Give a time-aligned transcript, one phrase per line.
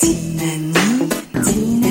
[0.00, 1.87] 济南你济南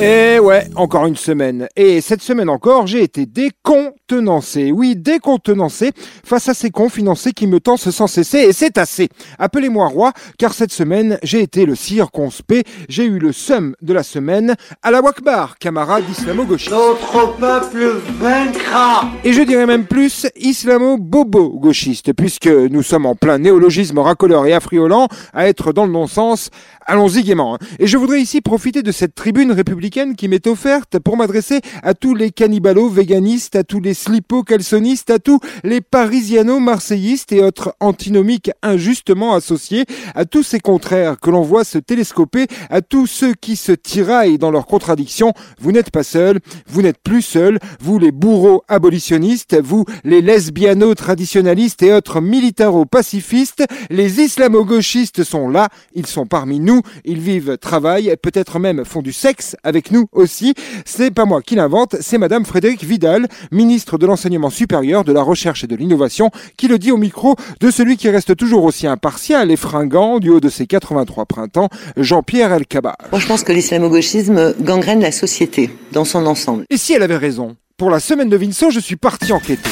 [0.00, 1.66] Et ouais, encore une semaine.
[1.74, 4.70] Et cette semaine encore, j'ai été décontenancé.
[4.70, 5.90] Oui, décontenancé
[6.24, 8.38] face à ces cons financés qui me tensent sans cesser.
[8.38, 9.08] Et c'est assez.
[9.40, 12.68] Appelez-moi roi, car cette semaine, j'ai été le circonspect.
[12.88, 16.70] J'ai eu le seum de la semaine à la Wakbar, camarade islamo-gauchiste.
[16.70, 23.98] Notre peuple vaincra Et je dirais même plus islamo-bobo-gauchiste, puisque nous sommes en plein néologisme
[23.98, 26.50] racoleur et affriolant, à être dans le non-sens.
[26.86, 27.56] Allons-y gaiement.
[27.56, 27.58] hein.
[27.80, 31.94] Et je voudrais ici profiter de cette tribune républicaine qui m'est offerte pour m'adresser à
[31.94, 38.50] tous les cannibalos véganistes, à tous les slipo-calsonistes, à tous les parisiano-marseillistes et autres antinomiques
[38.62, 43.56] injustement associés, à tous ces contraires que l'on voit se télescoper, à tous ceux qui
[43.56, 45.32] se tiraillent dans leurs contradictions.
[45.58, 51.82] Vous n'êtes pas seuls, vous n'êtes plus seuls, vous les bourreaux abolitionnistes, vous les lesbiano-traditionalistes
[51.82, 58.58] et autres militaro-pacifistes, les islamo-gauchistes sont là, ils sont parmi nous, ils vivent, travaillent, peut-être
[58.58, 60.54] même font du sexe avec nous aussi.
[60.84, 65.22] C'est pas moi qui l'invente, c'est madame Frédéric Vidal, ministre de l'enseignement supérieur, de la
[65.22, 68.86] recherche et de l'innovation, qui le dit au micro de celui qui reste toujours aussi
[68.86, 72.96] impartial et fringant du haut de ses 83 printemps, Jean-Pierre Elkabach.
[73.10, 76.64] Moi, je pense que l'islamo-gauchisme gangrène la société dans son ensemble.
[76.70, 77.56] Et si elle avait raison?
[77.76, 79.70] Pour la semaine de Vincent, je suis parti enquêter.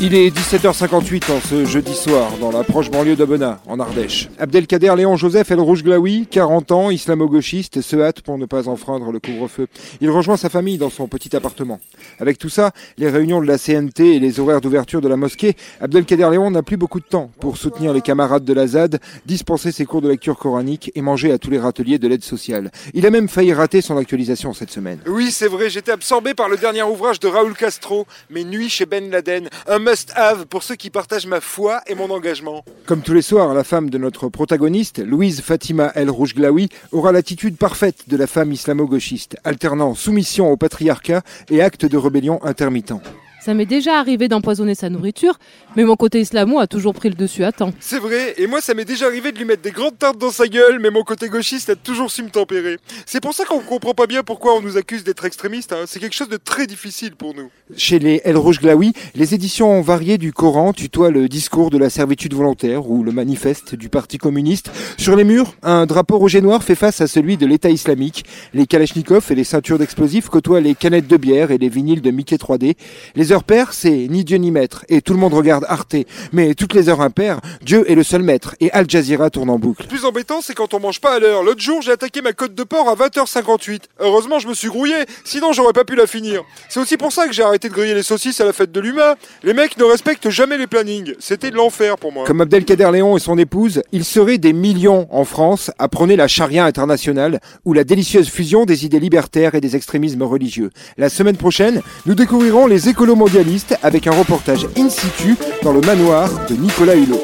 [0.00, 4.28] Il est 17h58 en ce jeudi soir, dans la proche banlieue d'Abena, en Ardèche.
[4.38, 9.10] Abdelkader Léon Joseph El Rouge Glaoui, 40 ans, islamo-gauchiste, se hâte pour ne pas enfreindre
[9.10, 9.66] le couvre-feu.
[10.00, 11.80] Il rejoint sa famille dans son petit appartement.
[12.20, 15.56] Avec tout ça, les réunions de la CNT et les horaires d'ouverture de la mosquée,
[15.80, 19.72] Abdelkader Léon n'a plus beaucoup de temps pour soutenir les camarades de la ZAD, dispenser
[19.72, 22.70] ses cours de lecture coranique et manger à tous les râteliers de l'aide sociale.
[22.94, 25.00] Il a même failli rater son actualisation cette semaine.
[25.08, 28.86] Oui, c'est vrai, j'étais absorbé par le dernier ouvrage de Raoul Castro, Mes nuits chez
[28.86, 29.48] Ben Laden,
[29.88, 32.62] must-have pour ceux qui partagent ma foi et mon engagement.
[32.84, 37.10] Comme tous les soirs, la femme de notre protagoniste, Louise Fatima El Rouge Glaoui, aura
[37.10, 42.92] l'attitude parfaite de la femme islamo-gauchiste, alternant soumission au patriarcat et acte de rébellion intermittent.
[43.40, 45.38] Ça m'est déjà arrivé d'empoisonner sa nourriture,
[45.76, 47.72] mais mon côté islamo a toujours pris le dessus à temps.
[47.78, 50.32] C'est vrai, et moi ça m'est déjà arrivé de lui mettre des grandes tartes dans
[50.32, 52.78] sa gueule, mais mon côté gauchiste a toujours su me tempérer.
[53.06, 55.84] C'est pour ça qu'on comprend pas bien pourquoi on nous accuse d'être extrémistes, hein.
[55.86, 57.48] c'est quelque chose de très difficile pour nous.
[57.76, 61.90] Chez les El Rouge Glaoui, les éditions variées du Coran tutoient le discours de la
[61.90, 64.70] servitude volontaire ou le manifeste du Parti communiste.
[64.96, 68.24] Sur les murs, un drapeau rouge et noir fait face à celui de l'État islamique.
[68.52, 72.10] Les kalachnikovs et les ceintures d'explosifs côtoient les canettes de bière et les vinyles de
[72.10, 72.74] Mickey 3D.
[73.14, 75.94] Les heures paires, c'est ni Dieu ni maître, et tout le monde regarde Arte.
[76.32, 79.60] Mais toutes les heures impaires, Dieu est le seul maître, et Al Jazeera tourne en
[79.60, 79.86] boucle.
[79.86, 81.44] Plus embêtant, c'est quand on mange pas à l'heure.
[81.44, 83.82] L'autre jour, j'ai attaqué ma côte de porc à 20h58.
[84.00, 86.42] Heureusement, je me suis grouillé, sinon j'aurais pas pu la finir.
[86.68, 88.80] C'est aussi pour ça que j'ai arrêté de griller les saucisses à la fête de
[88.80, 89.14] l'humain.
[89.44, 91.14] Les mecs ne respectent jamais les plannings.
[91.20, 92.24] C'était de l'enfer pour moi.
[92.26, 96.26] Comme Abdelkader Léon et son épouse, il serait des millions en France à prôner la
[96.26, 100.70] charia internationale ou la délicieuse fusion des idées libertaires et des extrémismes religieux.
[100.96, 105.80] La semaine prochaine, nous découvrirons les écolos mondialistes avec un reportage in situ dans le
[105.80, 107.20] manoir de Nicolas Hulot.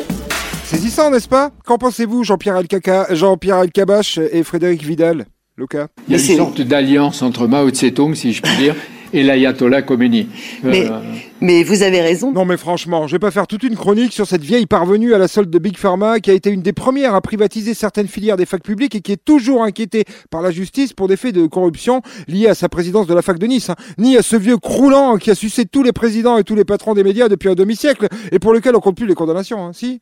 [0.65, 1.51] Saisissant, n'est-ce pas?
[1.65, 5.27] Qu'en pensez-vous, Jean-Pierre Alcaca, Jean-Pierre Alcabache et Frédéric Vidal?
[5.57, 8.75] Luca Il y a une sorte d'alliance entre Mao Tse-tung, si je puis dire,
[9.15, 10.29] et l'ayatollah Khomeini.
[10.63, 10.99] Mais, Euh,
[11.41, 12.33] mais vous avez raison.
[12.33, 15.19] Non mais franchement, je vais pas faire toute une chronique sur cette vieille parvenue à
[15.19, 18.37] la solde de Big Pharma qui a été une des premières à privatiser certaines filières
[18.37, 21.47] des facs publiques et qui est toujours inquiétée par la justice pour des faits de
[21.47, 23.77] corruption liés à sa présidence de la fac de Nice, hein.
[23.99, 26.95] ni à ce vieux croulant qui a sucé tous les présidents et tous les patrons
[26.95, 29.73] des médias depuis un demi-siècle et pour lequel on compte plus les condamnations, hein.
[29.73, 30.01] si?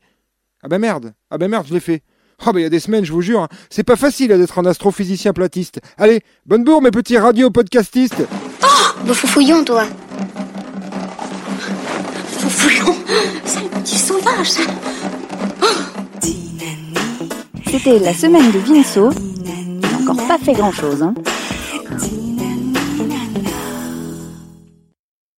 [0.63, 2.01] Ah ben merde, ah ben merde, je l'ai fait.
[2.45, 3.47] Ah ben il y a des semaines, je vous jure, hein.
[3.69, 5.81] c'est pas facile d'être un astrophysicien platiste.
[5.97, 8.23] Allez, bonne bourre mes petits radio-podcastistes
[9.05, 9.83] Bah, foufouillon, toi.
[12.39, 12.95] Foufouillon,
[13.45, 14.61] sale petit sauvage, ça.
[17.69, 19.09] C'était la semaine de Vinceau.
[19.35, 21.03] Il n'a encore pas fait grand-chose.
[21.03, 21.13] Hein.